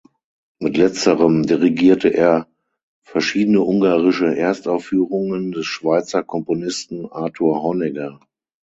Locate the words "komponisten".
6.23-7.05